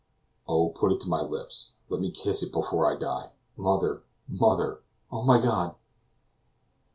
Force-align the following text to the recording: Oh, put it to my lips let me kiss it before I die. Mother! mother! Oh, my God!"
Oh, 0.47 0.69
put 0.69 0.91
it 0.91 0.99
to 1.01 1.07
my 1.09 1.21
lips 1.21 1.75
let 1.87 2.01
me 2.01 2.09
kiss 2.09 2.41
it 2.41 2.51
before 2.51 2.91
I 2.91 2.97
die. 2.97 3.33
Mother! 3.55 4.01
mother! 4.27 4.81
Oh, 5.11 5.21
my 5.21 5.39
God!" 5.39 5.75